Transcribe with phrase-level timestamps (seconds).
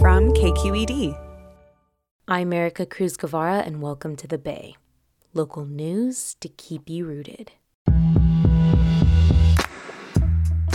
[0.00, 1.18] From KQED.
[2.28, 4.76] I'm Ericka Cruz Guevarra, and welcome to The Bay
[5.34, 7.50] local news to keep you rooted.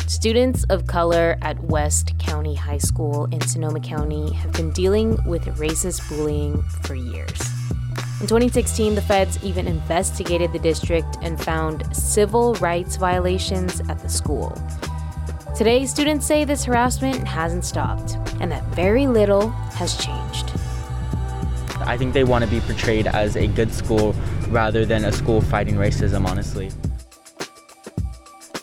[0.08, 5.44] Students of color at West County High School in Sonoma County have been dealing with
[5.58, 7.40] racist bullying for years.
[8.20, 14.10] In 2016, the feds even investigated the district and found civil rights violations at the
[14.10, 14.62] school.
[15.56, 20.52] Today, students say this harassment hasn't stopped and that very little has changed.
[21.86, 24.16] I think they want to be portrayed as a good school
[24.50, 26.72] rather than a school fighting racism, honestly.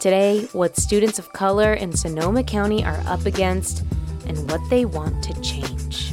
[0.00, 3.84] Today, what students of color in Sonoma County are up against
[4.26, 6.12] and what they want to change.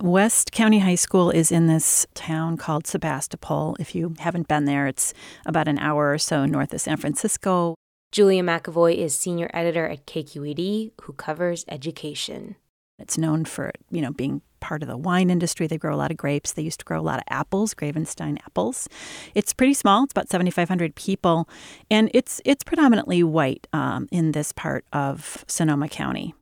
[0.00, 3.74] West County High School is in this town called Sebastopol.
[3.80, 5.12] If you haven't been there, it's
[5.44, 7.74] about an hour or so north of San Francisco.
[8.12, 12.54] Julia McEvoy is senior editor at KQED, who covers education.
[13.00, 15.66] It's known for, you know, being part of the wine industry.
[15.66, 16.52] They grow a lot of grapes.
[16.52, 18.88] They used to grow a lot of apples, Gravenstein apples.
[19.34, 20.04] It's pretty small.
[20.04, 21.48] It's about 7,500 people,
[21.90, 26.34] and it's it's predominantly white um, in this part of Sonoma County.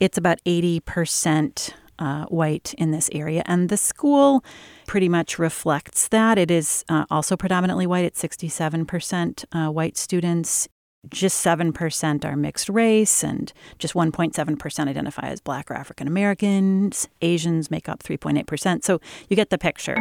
[0.00, 4.44] It's about 80 percent uh, white in this area, and the school
[4.86, 6.36] pretty much reflects that.
[6.36, 8.04] It is uh, also predominantly white.
[8.04, 10.68] It's 67 percent uh, white students
[11.10, 17.08] just 7% are mixed race, and just 1.7% identify as Black or African Americans.
[17.20, 18.84] Asians make up 3.8%.
[18.84, 19.96] So you get the picture.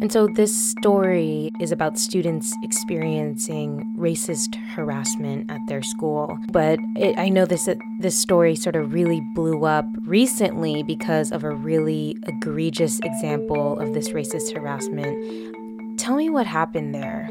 [0.00, 6.38] And so this story is about students experiencing racist harassment at their school.
[6.50, 7.68] But it, I know this
[8.00, 13.92] this story sort of really blew up recently because of a really egregious example of
[13.92, 15.98] this racist harassment.
[15.98, 17.28] Tell me what happened there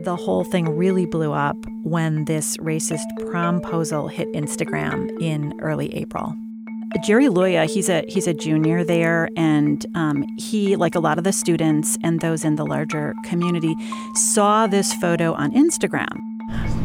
[0.00, 6.34] the whole thing really blew up when this racist promposal hit Instagram in early April.
[7.04, 11.24] Jerry Loya, he's a he's a junior there, and um, he, like a lot of
[11.24, 13.74] the students and those in the larger community,
[14.14, 16.18] saw this photo on Instagram.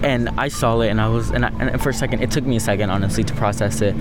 [0.03, 2.45] And I saw it, and I was, and, I, and for a second, it took
[2.45, 3.93] me a second, honestly, to process it.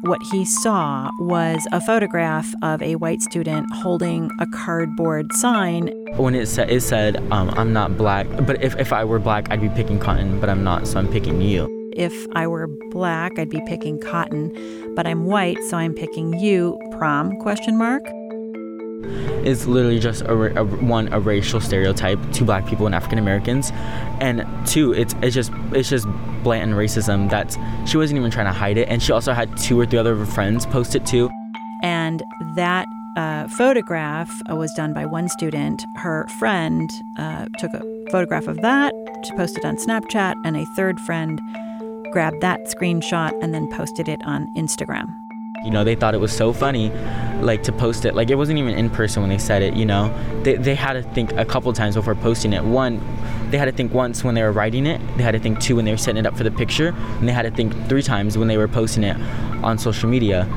[0.00, 5.90] What he saw was a photograph of a white student holding a cardboard sign.
[6.16, 9.50] When it said, it said, um, "I'm not black," but if if I were black,
[9.50, 11.81] I'd be picking cotton, but I'm not, so I'm picking you.
[11.96, 16.78] If I were black, I'd be picking cotton, but I'm white, so I'm picking you.
[16.92, 17.36] Prom?
[17.40, 18.02] Question mark.
[19.44, 23.72] It's literally just a, a, one a racial stereotype to black people and African Americans,
[24.20, 26.06] and two it's it's just it's just
[26.44, 27.56] blatant racism that
[27.88, 30.12] she wasn't even trying to hide it, and she also had two or three other
[30.12, 31.28] of her friends post it too.
[31.82, 32.22] And
[32.54, 32.86] that
[33.16, 35.82] uh, photograph uh, was done by one student.
[35.96, 36.88] Her friend
[37.18, 38.94] uh, took a photograph of that,
[39.36, 41.40] posted on Snapchat, and a third friend
[42.12, 45.06] grabbed that screenshot and then posted it on Instagram.
[45.64, 46.90] You know, they thought it was so funny,
[47.40, 48.14] like to post it.
[48.14, 49.74] Like it wasn't even in person when they said it.
[49.74, 50.12] You know,
[50.42, 52.64] they they had to think a couple times before posting it.
[52.64, 53.00] One,
[53.50, 55.00] they had to think once when they were writing it.
[55.16, 57.28] They had to think two when they were setting it up for the picture, and
[57.28, 59.16] they had to think three times when they were posting it
[59.62, 60.48] on social media.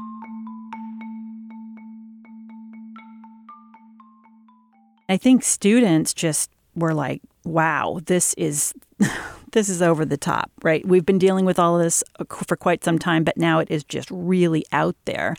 [5.08, 8.74] I think students just were like, wow, this is
[9.56, 10.86] this is over the top, right?
[10.86, 13.72] We've been dealing with all of this uh, for quite some time, but now it
[13.72, 15.36] is just really out there.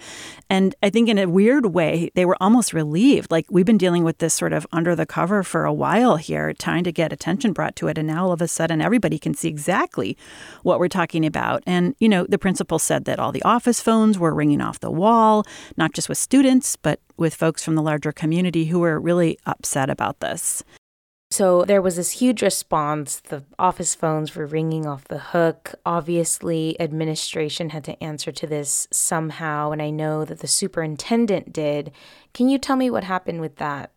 [0.48, 3.30] And I think in a weird way, they were almost relieved.
[3.30, 6.52] Like we've been dealing with this sort of under the cover for a while here,
[6.54, 7.98] trying to get attention brought to it.
[7.98, 10.16] And now all of a sudden, everybody can see exactly
[10.62, 11.62] what we're talking about.
[11.66, 14.90] And, you know, the principal said that all the office phones were ringing off the
[14.90, 15.44] wall,
[15.76, 19.90] not just with students, but with folks from the larger community who were really upset
[19.90, 20.64] about this.
[21.36, 23.20] So there was this huge response.
[23.20, 25.74] The office phones were ringing off the hook.
[25.84, 31.92] Obviously, administration had to answer to this somehow, and I know that the superintendent did.
[32.32, 33.90] Can you tell me what happened with that?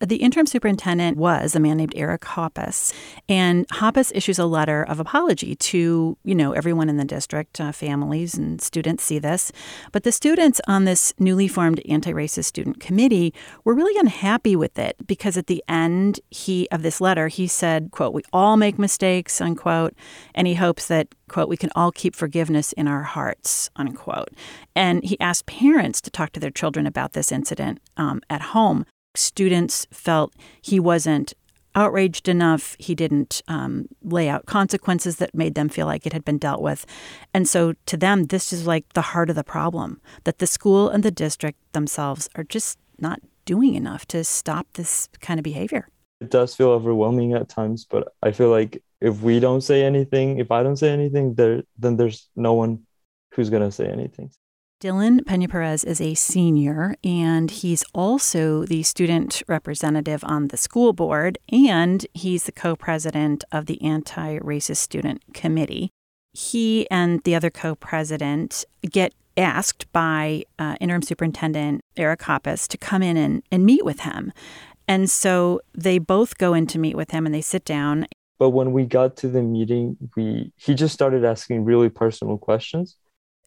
[0.00, 2.92] The interim superintendent was a man named Eric Hoppus,
[3.28, 7.70] and Hoppus issues a letter of apology to you know everyone in the district, uh,
[7.70, 9.52] families and students see this,
[9.92, 13.32] but the students on this newly formed anti-racist student committee
[13.62, 17.92] were really unhappy with it because at the end he of this letter he said,
[17.92, 19.94] "quote We all make mistakes," unquote,
[20.34, 24.30] and he hopes that quote we can all keep forgiveness in our hearts unquote.
[24.74, 28.86] And he asked parents to talk to their children about this incident um, at home
[29.14, 31.34] students felt he wasn't
[31.74, 32.76] outraged enough.
[32.78, 36.62] He didn't um, lay out consequences that made them feel like it had been dealt
[36.62, 36.86] with.
[37.32, 40.88] And so to them, this is like the heart of the problem that the school
[40.88, 45.88] and the district themselves are just not doing enough to stop this kind of behavior.
[46.20, 50.38] It does feel overwhelming at times, but I feel like if we don't say anything,
[50.38, 52.86] if I don't say anything, there then there's no one
[53.32, 54.30] who's going to say anything.
[54.80, 60.92] Dylan Pena Perez is a senior, and he's also the student representative on the school
[60.92, 65.90] board, and he's the co president of the Anti Racist Student Committee.
[66.32, 72.76] He and the other co president get asked by uh, interim superintendent Eric Hoppus to
[72.76, 74.32] come in and, and meet with him.
[74.86, 78.06] And so they both go in to meet with him and they sit down.
[78.38, 82.96] But when we got to the meeting, we he just started asking really personal questions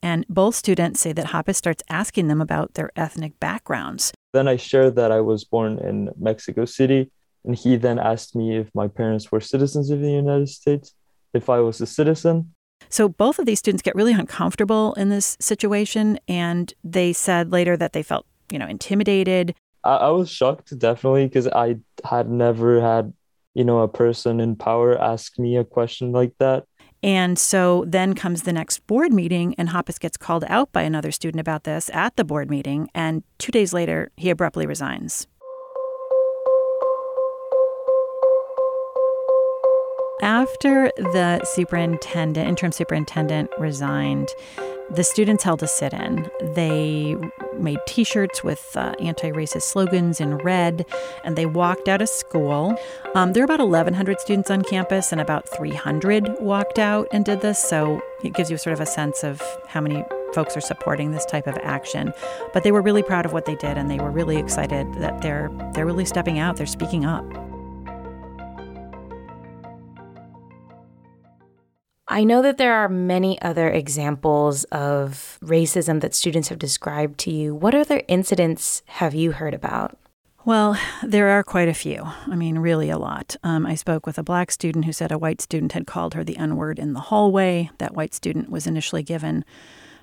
[0.01, 4.13] and both students say that Hoppus starts asking them about their ethnic backgrounds.
[4.33, 7.11] Then I shared that I was born in Mexico City,
[7.43, 10.93] and he then asked me if my parents were citizens of the United States,
[11.33, 12.53] if I was a citizen.
[12.89, 17.75] So both of these students get really uncomfortable in this situation, and they said later
[17.77, 19.55] that they felt, you know, intimidated.
[19.83, 23.13] I, I was shocked, definitely, because I had never had,
[23.55, 26.65] you know, a person in power ask me a question like that.
[27.03, 31.11] And so then comes the next board meeting, and Hoppus gets called out by another
[31.11, 32.89] student about this at the board meeting.
[32.93, 35.27] And two days later, he abruptly resigns.
[40.23, 44.29] After the superintendent, interim superintendent, resigned,
[44.89, 46.29] the students held a sit in.
[46.53, 47.15] They
[47.57, 50.85] made t shirts with uh, anti racist slogans in red,
[51.23, 52.77] and they walked out of school.
[53.15, 57.41] Um, there are about 1,100 students on campus, and about 300 walked out and did
[57.41, 57.59] this.
[57.61, 60.03] So it gives you sort of a sense of how many
[60.33, 62.13] folks are supporting this type of action.
[62.53, 65.21] But they were really proud of what they did, and they were really excited that
[65.21, 67.46] they're, they're really stepping out, they're speaking up.
[72.17, 77.31] I know that there are many other examples of racism that students have described to
[77.31, 77.53] you.
[77.53, 79.99] What other incidents have you heard about?
[80.43, 82.01] Well, there are quite a few.
[82.03, 83.35] I mean, really a lot.
[83.43, 86.23] Um, I spoke with a black student who said a white student had called her
[86.23, 87.69] the N word in the hallway.
[87.77, 89.45] That white student was initially given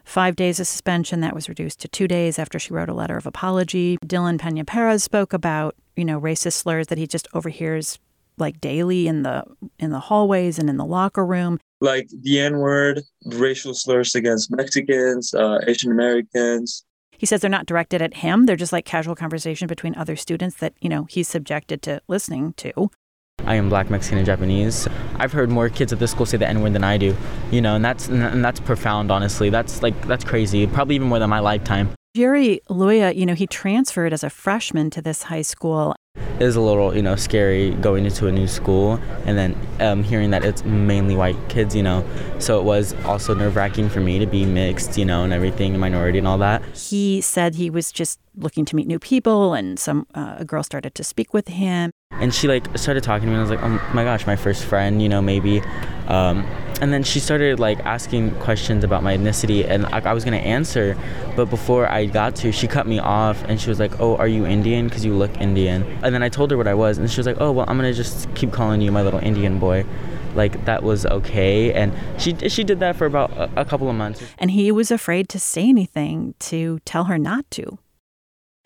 [0.05, 1.19] five days of suspension.
[1.19, 3.99] That was reduced to two days after she wrote a letter of apology.
[4.07, 7.99] Dylan Pena Perez spoke about, you know, racist slurs that he just overhears
[8.39, 9.45] like daily in the
[9.81, 14.51] in the hallways and in the locker room like the N word, racial slurs against
[14.51, 16.85] Mexicans, uh, Asian Americans.
[17.17, 18.47] He says they're not directed at him.
[18.47, 22.55] They're just like casual conversation between other students that, you know, he's subjected to listening
[22.55, 22.91] to.
[23.47, 24.89] I am black, Mexican, and Japanese.
[25.17, 27.17] I've heard more kids at this school say the N word than I do,
[27.51, 29.11] you know, and that's and that's profound.
[29.11, 30.67] Honestly, that's like that's crazy.
[30.67, 31.91] Probably even more than my lifetime.
[32.17, 35.97] Jerry Loya, you know, he transferred as a freshman to this high school.
[36.39, 40.05] It was a little, you know, scary going into a new school and then um,
[40.05, 42.09] hearing that it's mainly white kids, you know.
[42.39, 45.77] So it was also nerve wracking for me to be mixed, you know, and everything,
[45.77, 46.63] minority and all that.
[46.77, 50.63] He said he was just looking to meet new people, and some uh, a girl
[50.63, 51.91] started to speak with him.
[52.13, 54.37] And she like started talking to me, and I was like, oh my gosh, my
[54.37, 55.63] first friend, you know, maybe.
[56.09, 56.47] Um,
[56.81, 60.37] and then she started like asking questions about my ethnicity and I, I was gonna
[60.39, 60.97] answer
[61.37, 64.29] but before i got to she cut me off and she was like oh are
[64.29, 64.89] you indian?
[64.89, 65.83] Because you look indian.
[66.03, 67.77] And then i told her what i was and she was like oh well i'm
[67.77, 69.85] gonna just keep calling you my little indian boy.
[70.35, 73.95] Like that was okay and she she did that for about a, a couple of
[73.95, 74.23] months.
[74.39, 77.79] And he was afraid to say anything to tell her not to.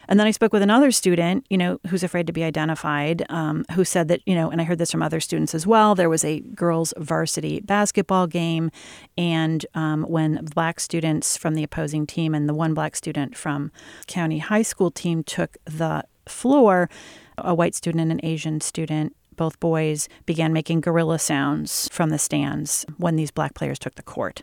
[0.09, 3.65] And then I spoke with another student, you know, who's afraid to be identified, um,
[3.73, 5.95] who said that, you know, and I heard this from other students as well.
[5.95, 8.71] There was a girls' varsity basketball game,
[9.17, 13.71] and um, when black students from the opposing team and the one black student from
[14.07, 16.89] county high school team took the floor,
[17.37, 22.19] a white student and an Asian student both boys began making gorilla sounds from the
[22.19, 24.43] stands when these black players took the court.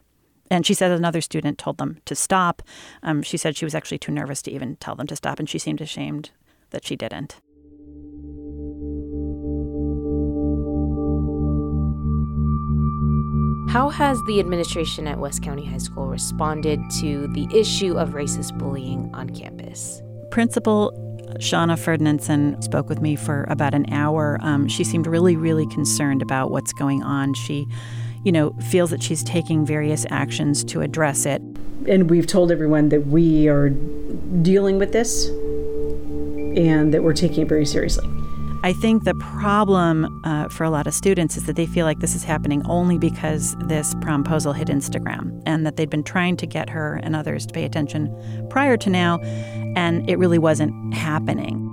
[0.51, 2.61] And she said another student told them to stop.
[3.01, 5.49] Um, she said she was actually too nervous to even tell them to stop, and
[5.49, 6.31] she seemed ashamed
[6.69, 7.37] that she didn't.
[13.69, 18.57] How has the administration at West County High School responded to the issue of racist
[18.57, 20.01] bullying on campus?
[20.31, 20.93] Principal
[21.39, 24.37] Shauna Ferdinandson spoke with me for about an hour.
[24.41, 27.33] Um, she seemed really, really concerned about what's going on.
[27.33, 27.67] She,
[28.25, 31.41] you know, feels that she's taking various actions to address it.
[31.87, 37.47] And we've told everyone that we are dealing with this and that we're taking it
[37.47, 38.09] very seriously.
[38.63, 41.99] I think the problem uh, for a lot of students is that they feel like
[41.99, 46.47] this is happening only because this promposal hit Instagram and that they'd been trying to
[46.47, 48.11] get her and others to pay attention
[48.49, 49.19] prior to now,
[49.75, 51.64] and it really wasn't happening.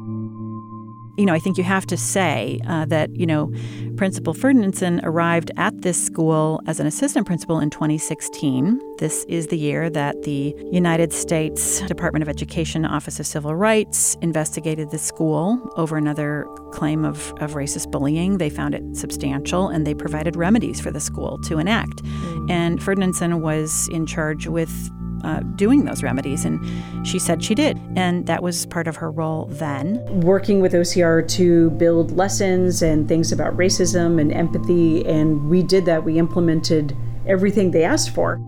[1.17, 3.53] You know, I think you have to say uh, that, you know,
[3.97, 8.81] Principal Ferdinandson arrived at this school as an assistant principal in 2016.
[8.99, 14.17] This is the year that the United States Department of Education Office of Civil Rights
[14.23, 18.39] investigated the school over another claim of, of racist bullying.
[18.39, 22.01] They found it substantial and they provided remedies for the school to enact.
[22.49, 24.91] And Ferdinandson was in charge with
[25.25, 26.45] uh, doing those remedies.
[26.45, 26.61] And
[27.07, 27.79] she said she did.
[27.97, 30.05] And that was part of her role then.
[30.21, 35.05] Working with OCR to build lessons and things about racism and empathy.
[35.07, 36.05] And we did that.
[36.05, 38.41] We implemented everything they asked for.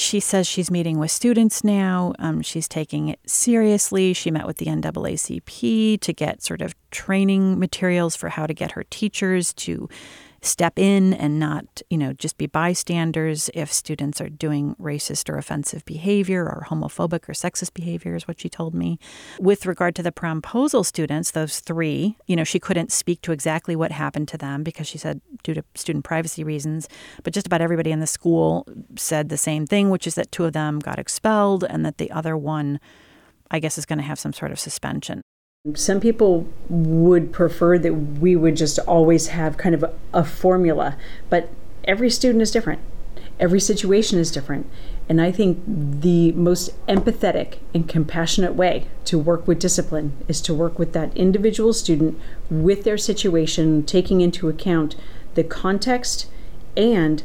[0.00, 2.14] She says she's meeting with students now.
[2.18, 4.14] Um, she's taking it seriously.
[4.14, 8.72] She met with the NAACP to get sort of training materials for how to get
[8.72, 9.88] her teachers to
[10.42, 15.36] step in and not, you know, just be bystanders if students are doing racist or
[15.36, 18.98] offensive behavior or homophobic or sexist behavior, is what she told me.
[19.38, 23.76] With regard to the promposal students, those three, you know, she couldn't speak to exactly
[23.76, 26.88] what happened to them because she said due to student privacy reasons,
[27.22, 28.66] but just about everybody in the school
[28.96, 32.10] said the same thing, which is that two of them got expelled and that the
[32.10, 32.80] other one,
[33.50, 35.22] I guess, is going to have some sort of suspension.
[35.74, 40.96] Some people would prefer that we would just always have kind of a, a, formula,
[41.28, 41.50] but
[41.84, 42.80] every student is different.
[43.38, 44.70] Every situation is different.
[45.06, 50.54] And I think the most empathetic and compassionate way to work with discipline is to
[50.54, 54.96] work with that individual student with their situation, taking into account
[55.34, 56.26] the context
[56.74, 57.22] and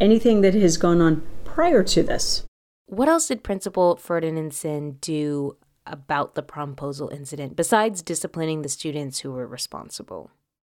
[0.00, 2.42] anything that has gone on prior to this.
[2.86, 5.56] What else did Principal Ferdinandson do
[5.86, 10.30] about the promposal incident besides disciplining the students who were responsible?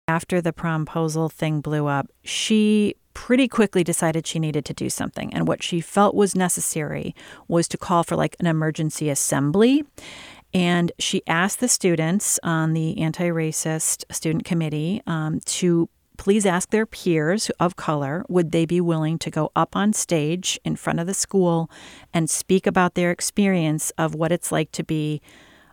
[0.08, 5.32] After the promposal thing blew up, she pretty quickly decided she needed to do something.
[5.32, 7.14] And what she felt was necessary
[7.48, 9.84] was to call for like an emergency assembly.
[10.52, 16.70] And she asked the students on the anti racist student committee um, to please ask
[16.70, 21.00] their peers of color would they be willing to go up on stage in front
[21.00, 21.70] of the school
[22.12, 25.20] and speak about their experience of what it's like to be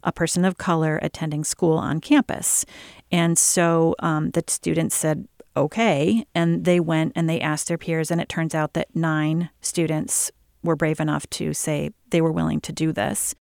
[0.03, 2.65] a person of color attending school on campus.
[3.11, 6.25] And so um, the students said, okay.
[6.35, 10.31] And they went and they asked their peers, and it turns out that nine students
[10.63, 13.35] were brave enough to say they were willing to do this.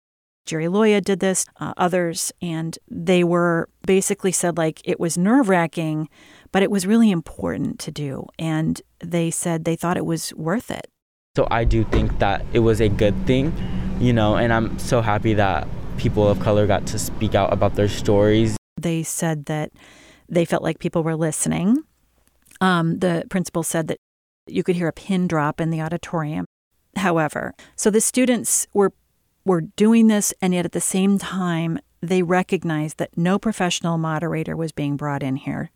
[0.46, 5.48] Jerry Loya did this, uh, others, and they were basically said like it was nerve
[5.48, 6.08] wracking,
[6.52, 8.26] but it was really important to do.
[8.38, 10.86] And they said they thought it was worth it.
[11.36, 13.52] So I do think that it was a good thing,
[14.00, 15.66] you know, and I'm so happy that
[15.96, 18.56] people of color got to speak out about their stories.
[18.80, 19.70] They said that
[20.28, 21.84] they felt like people were listening.
[22.60, 23.98] Um, the principal said that
[24.46, 26.46] you could hear a pin drop in the auditorium.
[26.96, 27.54] however.
[27.76, 28.92] So the students were
[29.44, 34.56] were doing this and yet at the same time they recognized that no professional moderator
[34.56, 35.70] was being brought in here.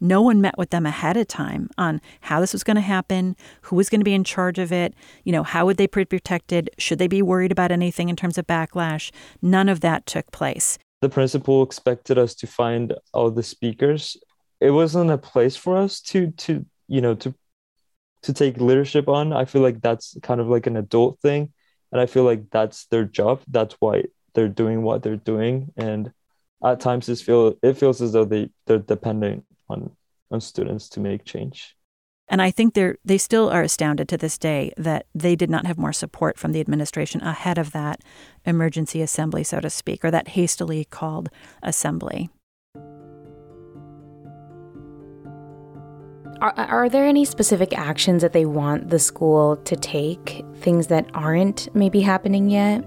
[0.00, 3.36] No one met with them ahead of time on how this was going to happen,
[3.62, 4.94] who was going to be in charge of it,
[5.24, 8.38] you know, how would they be protected, should they be worried about anything in terms
[8.38, 9.10] of backlash.
[9.42, 10.78] None of that took place.
[11.00, 14.16] The principal expected us to find all the speakers.
[14.60, 17.34] It wasn't a place for us to to, you know, to
[18.22, 19.32] to take leadership on.
[19.32, 21.52] I feel like that's kind of like an adult thing
[21.92, 23.40] and I feel like that's their job.
[23.48, 26.12] That's why they're doing what they're doing and
[26.64, 29.90] at times it feel it feels as though they they're depending on
[30.30, 31.74] on students to make change.
[32.28, 35.66] And I think they're they still are astounded to this day that they did not
[35.66, 38.02] have more support from the administration ahead of that
[38.44, 41.30] emergency assembly, so to speak, or that hastily called
[41.62, 42.28] assembly.
[46.40, 50.44] Are, are there any specific actions that they want the school to take?
[50.58, 52.84] Things that aren't maybe happening yet?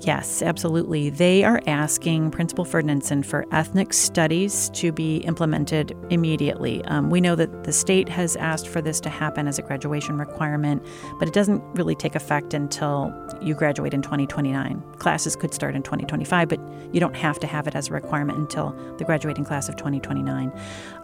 [0.00, 1.08] Yes, absolutely.
[1.08, 6.84] They are asking Principal Ferdinandson for ethnic studies to be implemented immediately.
[6.84, 10.18] Um, we know that the state has asked for this to happen as a graduation
[10.18, 10.84] requirement,
[11.18, 14.82] but it doesn't really take effect until you graduate in 2029.
[14.98, 16.60] Classes could start in 2025, but
[16.92, 20.52] you don't have to have it as a requirement until the graduating class of 2029.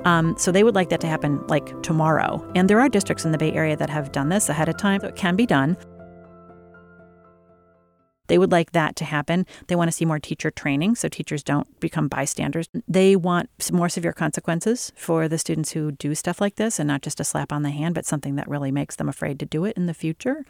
[0.04, 2.46] Um, so they would like that to happen like tomorrow.
[2.54, 5.00] And there are districts in the Bay Area that have done this ahead of time,
[5.00, 5.78] so it can be done.
[8.28, 9.46] They would like that to happen.
[9.66, 12.68] They want to see more teacher training so teachers don't become bystanders.
[12.86, 17.02] They want more severe consequences for the students who do stuff like this and not
[17.02, 19.64] just a slap on the hand, but something that really makes them afraid to do
[19.64, 20.44] it in the future.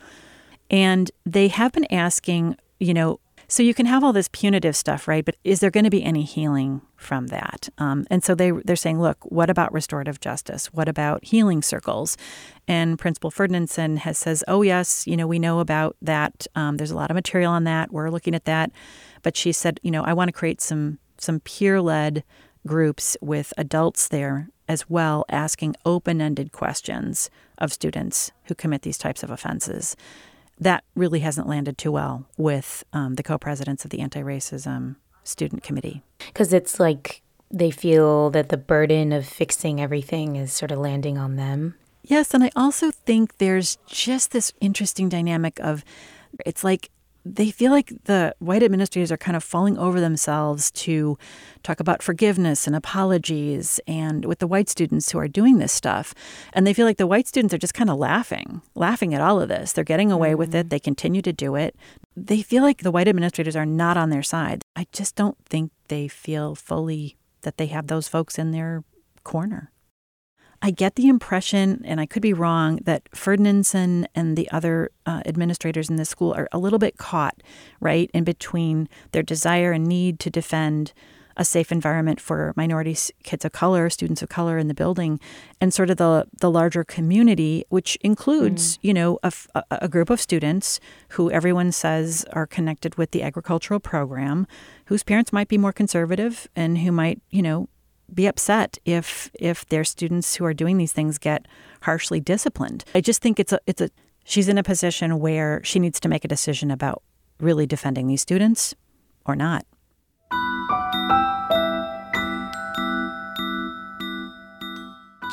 [0.70, 5.06] And they have been asking, you know, so you can have all this punitive stuff,
[5.06, 5.24] right?
[5.24, 7.68] But is there going to be any healing from that?
[7.78, 10.66] Um, and so they they're saying, look, what about restorative justice?
[10.72, 12.16] What about healing circles?
[12.68, 16.46] And Principal Ferdinandson has says, oh yes, you know we know about that.
[16.54, 17.92] Um, there's a lot of material on that.
[17.92, 18.70] We're looking at that.
[19.22, 22.24] But she said, you know, I want to create some some peer led
[22.66, 28.98] groups with adults there as well, asking open ended questions of students who commit these
[28.98, 29.96] types of offenses
[30.62, 36.02] that really hasn't landed too well with um, the co-presidents of the anti-racism student committee.
[36.26, 41.18] Because it's like they feel that the burden of fixing everything is sort of landing
[41.18, 41.74] on them.
[42.04, 45.84] Yes and i also think there's just this interesting dynamic of
[46.44, 46.90] it's like
[47.24, 51.16] they feel like the white administrators are kind of falling over themselves to
[51.62, 56.14] talk about forgiveness and apologies and with the white students who are doing this stuff.
[56.52, 59.40] And they feel like the white students are just kind of laughing laughing at all
[59.40, 59.72] of this.
[59.72, 60.38] They're getting away mm-hmm.
[60.38, 60.58] with it.
[60.58, 60.68] Mm-hmm.
[60.68, 61.76] they continue to do it.
[62.16, 64.62] They feel like the white administrators are not on their side.
[64.76, 68.84] I just don't think they feel fully that they have those folks in their
[69.24, 69.71] corner
[70.64, 75.20] I get the impression, and I could be wrong, that Ferdinandson and the other uh,
[75.26, 77.42] administrators in this school are a little bit caught,
[77.80, 80.92] right, in between their desire and need to defend
[81.36, 85.18] a safe environment for minority kids of color, students of color in the building,
[85.60, 88.78] and sort of the the larger community, which includes, mm.
[88.82, 89.32] you know, a,
[89.70, 90.78] a group of students
[91.10, 94.46] who everyone says are connected with the agricultural program,
[94.86, 97.68] whose parents might be more conservative and who might, you know,
[98.14, 101.46] be upset if if their students who are doing these things get
[101.82, 102.84] harshly disciplined.
[102.94, 103.90] I just think it's a it's a
[104.24, 107.02] she's in a position where she needs to make a decision about
[107.40, 108.74] really defending these students
[109.24, 109.64] or not.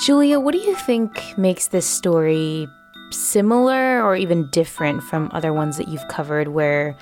[0.06, 2.68] Julia, what do you think makes this story
[3.12, 6.96] similar or even different from other ones that you've covered where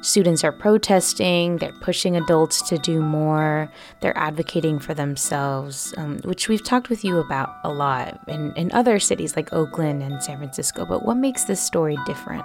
[0.00, 3.68] Students are protesting, they're pushing adults to do more,
[4.00, 8.70] they're advocating for themselves, um, which we've talked with you about a lot in, in
[8.70, 10.86] other cities like Oakland and San Francisco.
[10.86, 12.44] But what makes this story different?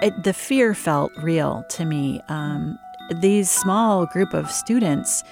[0.00, 2.22] It, the fear felt real to me.
[2.28, 2.78] Um,
[3.20, 5.22] these small group of students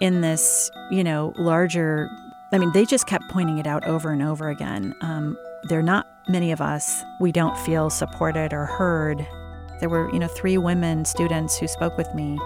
[0.00, 2.08] in this, you know, larger,
[2.52, 4.94] I mean, they just kept pointing it out over and over again.
[5.02, 9.26] Um, there are not many of us, we don't feel supported or heard
[9.80, 12.38] there were, you know, three women students who spoke with me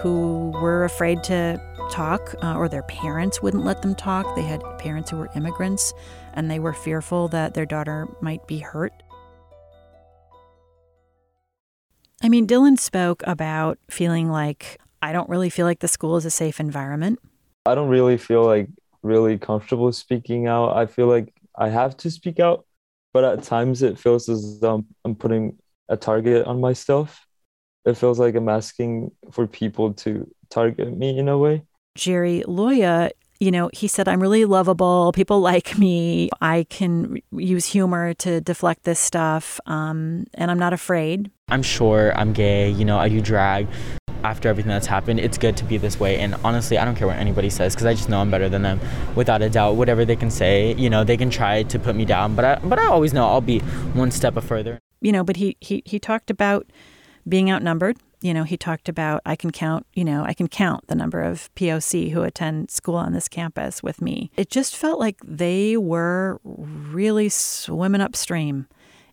[0.00, 1.60] who were afraid to
[1.90, 4.34] talk uh, or their parents wouldn't let them talk.
[4.36, 5.94] They had parents who were immigrants
[6.34, 8.92] and they were fearful that their daughter might be hurt.
[12.22, 16.24] I mean, Dylan spoke about feeling like I don't really feel like the school is
[16.24, 17.18] a safe environment.
[17.66, 18.68] I don't really feel like
[19.02, 20.76] really comfortable speaking out.
[20.76, 22.66] I feel like I have to speak out,
[23.12, 27.26] but at times it feels as though I'm putting a target on myself.
[27.84, 31.64] It feels like I'm asking for people to target me in a way.
[31.96, 35.12] Jerry Loya you know, he said, I'm really lovable.
[35.12, 36.30] People like me.
[36.40, 39.60] I can use humor to deflect this stuff.
[39.66, 41.30] Um, and I'm not afraid.
[41.48, 43.68] I'm sure I'm gay, you know, I do drag.
[44.22, 46.18] After everything that's happened, it's good to be this way.
[46.18, 48.62] And honestly, I don't care what anybody says because I just know I'm better than
[48.62, 48.80] them,
[49.14, 49.76] without a doubt.
[49.76, 52.54] Whatever they can say, you know, they can try to put me down, but I,
[52.64, 53.58] but I always know I'll be
[53.92, 54.80] one step further.
[55.04, 56.70] You know, but he he he talked about
[57.28, 60.86] being outnumbered you know, he talked about I can count, you know, I can count
[60.86, 64.30] the number of POC who attend school on this campus with me.
[64.34, 68.66] It just felt like they were really swimming upstream,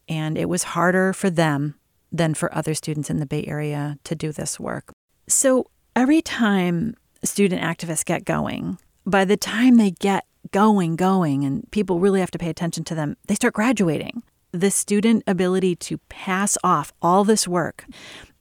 [0.07, 1.75] and it was harder for them
[2.09, 4.93] than for other students in the Bay Area to do this work.
[5.27, 11.69] So every time student activists get going, by the time they get going, going, and
[11.71, 14.23] people really have to pay attention to them, they start graduating.
[14.51, 17.85] The student ability to pass off all this work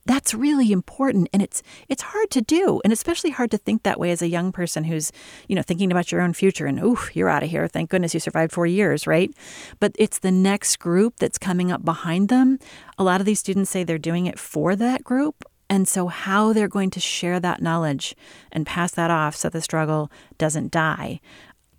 [0.07, 4.01] that's really important and it's it's hard to do and especially hard to think that
[4.01, 5.13] way as a young person who's
[5.47, 8.15] you know thinking about your own future and ooh you're out of here thank goodness
[8.15, 9.33] you survived 4 years right?
[9.79, 12.59] But it's the next group that's coming up behind them.
[12.99, 16.53] A lot of these students say they're doing it for that group and so how
[16.53, 18.17] they're going to share that knowledge
[18.51, 21.21] and pass that off so the struggle doesn't die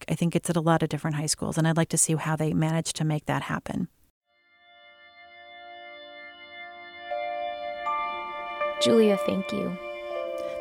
[0.07, 2.15] I think it's at a lot of different high schools and I'd like to see
[2.15, 3.87] how they manage to make that happen
[8.81, 9.77] Julia, thank you.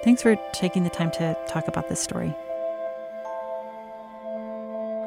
[0.04, 2.34] Thanks for taking the time to talk about this story.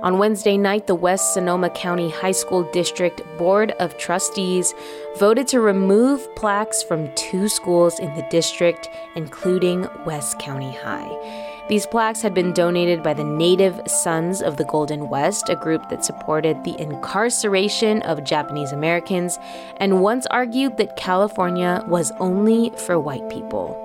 [0.04, 4.74] On Wednesday night, the West Sonoma County High School District Board of Trustees
[5.18, 11.53] voted to remove plaques from two schools in the district, including West County High.
[11.70, 15.88] These plaques had been donated by the Native Sons of the Golden West, a group
[15.90, 19.40] that supported the incarceration of Japanese Americans
[19.78, 23.80] and once argued that California was only for white people.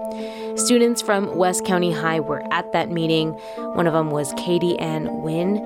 [0.57, 3.35] Students from West County High were at that meeting.
[3.57, 5.59] One of them was Katie Ann Wynn,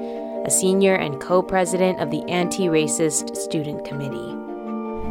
[0.44, 4.41] a senior and co president of the Anti Racist Student Committee.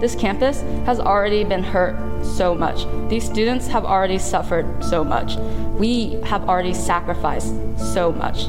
[0.02, 2.88] This campus has already been hurt so much.
[3.08, 5.36] These students have already suffered so much.
[5.78, 8.46] We have already sacrificed so much.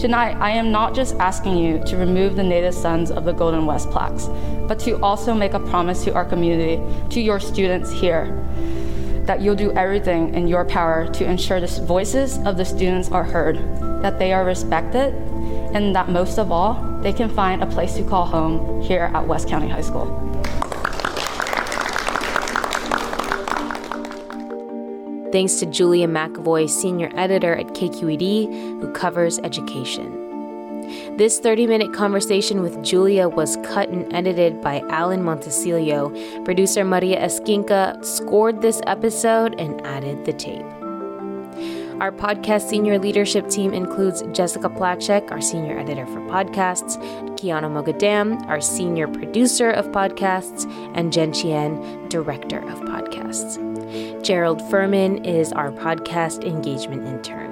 [0.00, 3.66] Tonight, I am not just asking you to remove the Native Sons of the Golden
[3.66, 4.28] West plaques,
[4.68, 8.26] but to also make a promise to our community, to your students here,
[9.26, 13.24] that you'll do everything in your power to ensure the voices of the students are
[13.24, 13.56] heard,
[14.04, 15.14] that they are respected,
[15.74, 19.26] and that most of all, they can find a place to call home here at
[19.26, 20.28] West County High School.
[25.32, 31.16] Thanks to Julia McEvoy, senior editor at KQED, who covers education.
[31.16, 36.44] This 30 minute conversation with Julia was cut and edited by Alan Montecillo.
[36.44, 40.66] Producer Maria Esquinca scored this episode and added the tape.
[42.00, 46.96] Our podcast senior leadership team includes Jessica Placzek, our senior editor for podcasts,
[47.38, 50.66] Kyana Moghadam, our senior producer of podcasts,
[50.96, 53.61] and Jen Chien, director of podcasts.
[54.22, 57.50] Gerald Furman is our podcast engagement intern.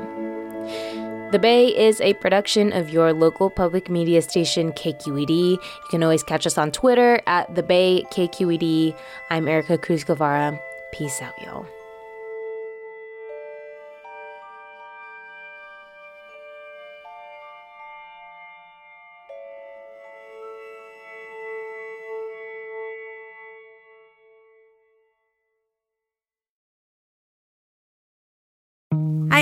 [1.32, 5.30] The Bay is a production of your local public media station, KQED.
[5.30, 5.58] You
[5.90, 8.96] can always catch us on Twitter at The Bay KQED.
[9.30, 10.60] I'm Ericka Cruz Guevarra.
[10.92, 11.66] Peace out, y'all.